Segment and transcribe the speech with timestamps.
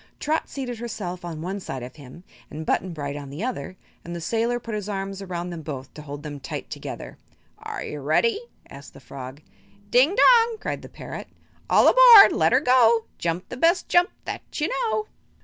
[0.19, 4.15] Trot seated herself on one side of him and Button Bright on the other, and
[4.15, 7.19] the sailor put his arms around them both to hold them tight together.
[7.59, 9.43] "Are you ready?" asked the frog.
[9.91, 11.27] "Ding dong!" cried the parrot;
[11.69, 12.31] "All aboard!
[12.31, 13.05] let 'er go!
[13.19, 15.05] Jump the best jump that you know."